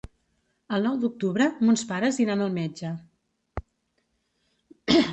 [0.77, 2.97] El nou d'octubre mons pares iran al metge.